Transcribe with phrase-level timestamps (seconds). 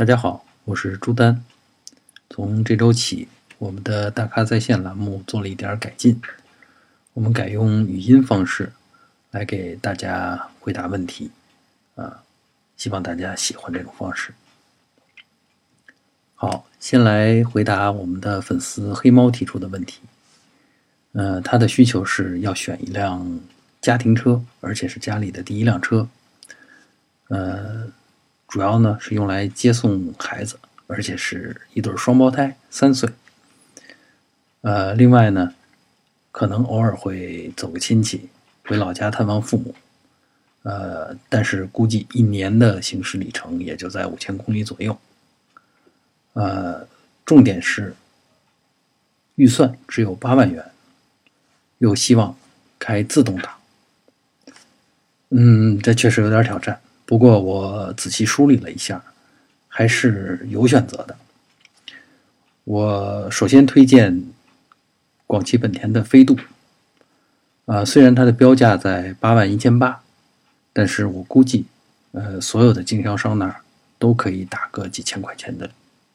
[0.00, 1.44] 大家好，我是朱丹。
[2.30, 6.18] 从这周起，我们的大咖在线栏目做了一点改进，
[7.12, 8.72] 我们改用语音方式
[9.30, 11.30] 来给大家回答问题，
[11.96, 12.22] 啊，
[12.78, 14.32] 希望大家喜欢这种方式。
[16.34, 20.00] 好，先来回答我们的粉丝黑猫提出的问题。
[21.12, 23.38] 呃，他的需求是要选一辆
[23.82, 26.08] 家庭车，而且是家里的第一辆车。
[27.28, 27.92] 呃。
[28.50, 33.08] 主要呢是用来接送孩子，而且是一对双胞胎，三岁。
[34.62, 35.54] 呃，另外呢，
[36.32, 38.28] 可能偶尔会走个亲戚，
[38.64, 39.74] 回老家探望父母。
[40.64, 44.98] 呃，但是估计一年的行驶里程也就在五千公里左右。
[46.32, 46.86] 呃，
[47.24, 47.94] 重点是
[49.36, 50.72] 预算只有八万元，
[51.78, 52.36] 又希望
[52.80, 53.54] 开自动挡。
[55.30, 56.80] 嗯，这确实有点挑战。
[57.10, 59.02] 不过我仔细梳理了一下，
[59.66, 61.16] 还是有选择的。
[62.62, 64.26] 我首先推荐
[65.26, 66.38] 广汽本田的飞度，
[67.66, 70.00] 啊，虽然它的标价在八万一千八，
[70.72, 71.64] 但是我估计，
[72.12, 73.56] 呃，所有的经销商那儿
[73.98, 75.68] 都可以打个几千块钱的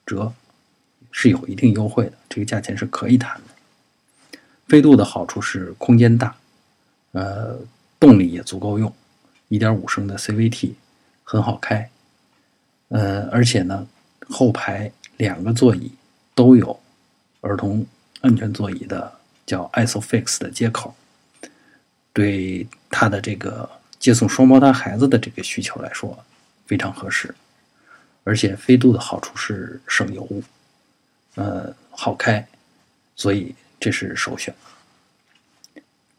[0.06, 0.32] 折，
[1.12, 4.40] 是有一定优惠的，这个价钱是可以谈的。
[4.70, 6.34] 飞度的好处是空间大，
[7.12, 7.60] 呃，
[8.00, 8.90] 动力也足够用，
[9.50, 10.72] 一点五升的 CVT。
[11.28, 11.90] 很好开，
[12.90, 13.86] 呃，而且呢，
[14.30, 15.92] 后排两个座椅
[16.36, 16.80] 都有
[17.42, 17.86] 儿童
[18.22, 19.12] 安全座椅的
[19.44, 20.96] 叫 ISOFIX 的接口，
[22.14, 26.24] 对他的这个接送双胞胎孩子的这个需求来说
[26.68, 27.34] 非常合适。
[28.24, 30.28] 而且飞度的好处是省油，
[31.36, 32.48] 呃，好开，
[33.16, 34.54] 所以这是首选。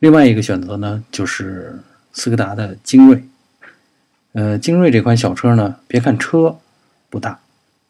[0.01, 1.79] 另外一个选择呢，就是
[2.13, 3.25] 斯柯达的精锐。
[4.37, 6.59] 呃，精锐这款小车呢，别看车
[7.09, 7.41] 不大，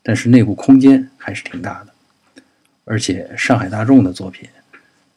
[0.04, 2.42] 但是内部空间还是挺大的，
[2.84, 4.48] 而且上海大众的作品，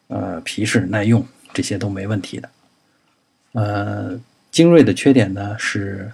[0.08, 2.50] 呃，皮实耐用这些都没问题的。
[3.52, 6.10] 呃，精锐的缺点呢是，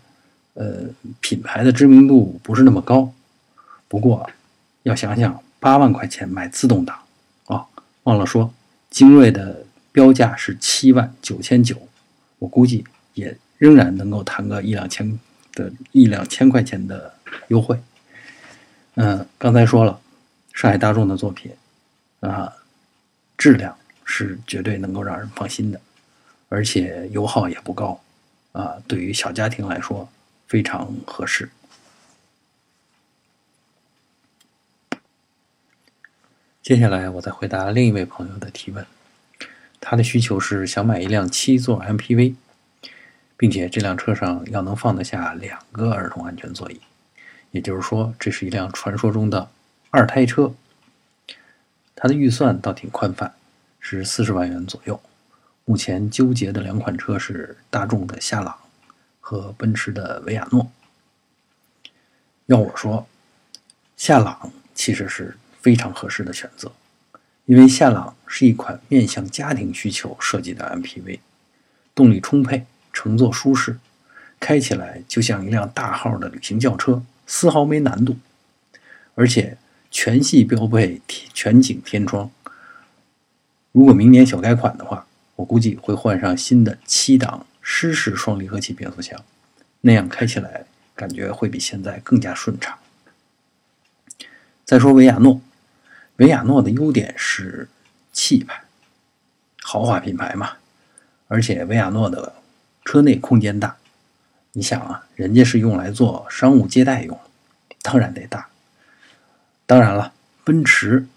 [0.53, 0.83] 呃，
[1.21, 3.11] 品牌的知名度不是那么高。
[3.89, 4.29] 不过
[4.83, 6.95] 要想想八万块钱买自动挡，
[7.47, 7.65] 哦，
[8.03, 8.53] 忘了说，
[8.91, 11.89] 精锐的标价是七万九千九，
[12.39, 13.35] 我估计也。
[13.59, 15.19] 仍然能够谈个一两千
[15.53, 17.15] 的一两千块钱的
[17.49, 17.81] 优惠。
[18.95, 20.01] 嗯，刚才说了，
[20.53, 21.53] 上海大众的作品
[22.21, 22.53] 啊，
[23.37, 25.81] 质量是绝对能够让人放心的，
[26.49, 28.01] 而且油耗也不高
[28.53, 30.09] 啊，对于小家庭来说
[30.47, 31.51] 非常合适。
[36.63, 38.85] 接下来我再回答另一位朋友的提问，
[39.79, 42.35] 他的需求是想买一辆七座 MPV。
[43.37, 46.81] 并且这辆车上要能放得下两个儿童安全座椅，
[47.51, 49.51] 也就是说，这是一辆传说中的
[49.91, 50.55] 二胎车。
[51.95, 53.35] 它的预算倒挺宽泛，
[53.81, 55.01] 是四十万元左右。
[55.65, 58.57] 目前纠结的两款车是大众的夏朗
[59.21, 60.71] 和奔驰的维亚诺。
[62.47, 63.07] 要我说，
[63.97, 66.71] 夏朗其实是非常合适的选择，
[67.47, 71.19] 因为夏朗是一款面向家庭需求设计的 MPV，
[71.95, 72.65] 动力充沛。
[72.97, 73.79] 乘坐舒适，
[74.41, 78.17] 开起来就像一辆大号的旅行轿车，丝毫没难度。
[79.15, 79.59] 而且
[79.91, 81.03] 全系标配
[81.35, 82.31] 全景天窗。
[83.73, 89.23] 如果明年小改款的话，我估计会换上新的七档湿式双离合器变速箱，
[89.83, 90.65] 那样开起来
[90.95, 92.79] 感觉会比现在更加顺畅。
[94.65, 95.43] 再说维亚诺，
[96.17, 97.69] 维亚诺的优点是
[98.15, 98.63] 气派，
[99.61, 100.53] 豪华品牌嘛，
[101.29, 102.33] 而且维亚诺的。
[102.87, 103.77] 车内空间大，
[104.53, 107.19] 你想啊，人家是用来做商务接待用，
[107.83, 108.49] 当然得大。
[109.67, 110.13] 当然了，
[110.45, 111.09] 奔驰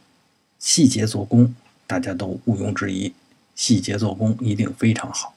[0.57, 1.53] 细节做工，
[1.85, 3.13] 大家都毋庸置疑，
[3.55, 5.35] 细节做工一定非常好。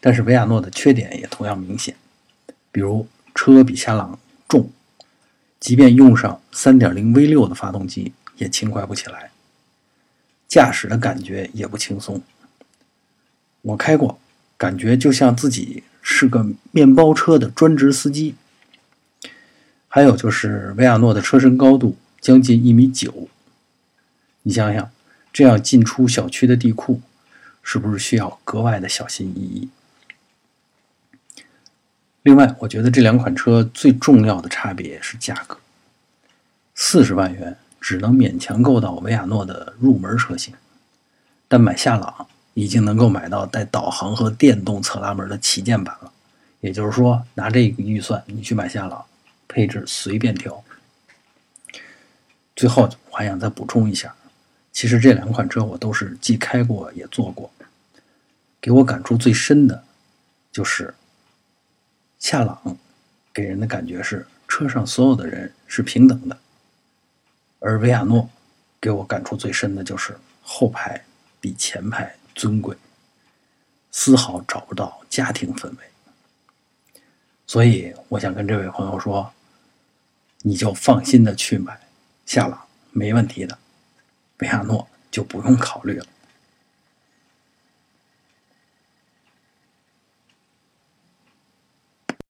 [0.00, 1.94] 但是维亚诺的缺点也同样明显，
[2.72, 4.68] 比如车比夏朗重，
[5.60, 9.30] 即便用上 3.0V6 的发动机，也轻快不起来，
[10.48, 12.20] 驾驶的感觉也不轻松。
[13.62, 14.18] 我开过。
[14.60, 18.34] 感觉就像自己是个面包车的专职司机。
[19.88, 23.28] 还有就是维亚诺的车身高度将近一米九，
[24.42, 24.90] 你想想，
[25.32, 27.00] 这样进出小区的地库，
[27.62, 29.68] 是不是需要格外的小心翼翼？
[32.22, 35.56] 另外，我觉得这两款车最重要的差别是价格，
[36.74, 40.52] 四十万元只能勉强够到维亚诺的入门车型，
[41.48, 42.28] 但买夏朗。
[42.60, 46.12] 已经能够买到带导航和电动侧拉门的旗舰版了，
[46.60, 49.02] 也就是说，拿这个预算你去买夏朗，
[49.48, 50.62] 配置随便挑，
[52.54, 54.14] 最后我还想再补充一下，
[54.72, 57.50] 其实这两款车我都是既开过也坐过，
[58.60, 59.82] 给我感触最深的，
[60.52, 60.92] 就是
[62.18, 62.76] 夏朗
[63.32, 66.36] 给人的感觉是车上所有的人是平等的，
[67.58, 68.28] 而维亚诺
[68.78, 71.02] 给我感触最深的就是后排
[71.40, 72.76] 比前排尊贵，
[73.90, 75.76] 丝毫找不到家庭氛围。
[77.46, 79.32] 所以我想跟这位朋友说，
[80.42, 81.80] 你就放心的去买
[82.26, 83.58] 夏朗，没问题的，
[84.38, 86.06] 维亚诺就不用考虑了。